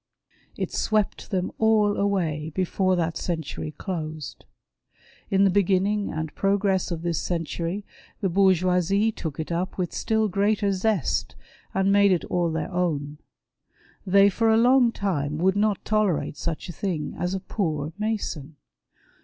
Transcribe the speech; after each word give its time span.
It 0.57 0.71
swept 0.71 1.29
them 1.29 1.51
all 1.59 1.95
away 1.95 2.51
before 2.55 2.95
that 2.95 3.17
century 3.17 3.69
closed. 3.77 4.45
In 5.29 5.43
the 5.43 5.51
beginning 5.51 6.11
and 6.11 6.33
progress 6.33 6.89
of 6.89 7.03
this 7.03 7.21
century 7.21 7.85
the 8.19 8.27
Baurgeoine 8.27 9.13
took 9.15 9.39
it 9.39 9.51
up 9.51 9.77
with 9.77 9.93
still 9.93 10.27
greater 10.27 10.71
zest, 10.71 11.35
and 11.75 11.91
made 11.91 12.11
it 12.11 12.25
all 12.25 12.49
their 12.51 12.71
own. 12.71 13.19
They 14.03 14.27
for 14.31 14.49
a 14.49 14.57
long 14.57 14.91
time 14.91 15.37
would 15.37 15.55
not 15.55 15.85
tolerate 15.85 16.35
such 16.35 16.67
a 16.67 16.73
thing 16.73 17.13
as 17.19 17.35
a 17.35 17.39
poor 17.39 17.93
Mason. 17.99 18.55